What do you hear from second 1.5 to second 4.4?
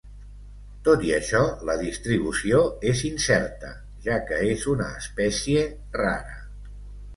la distribució és incerta, ja